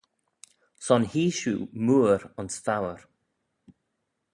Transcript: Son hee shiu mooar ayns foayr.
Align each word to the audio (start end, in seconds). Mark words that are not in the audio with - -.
Son 0.85 1.01
hee 1.11 1.31
shiu 1.37 1.57
mooar 1.85 2.21
ayns 2.39 2.55
foayr. 2.65 3.01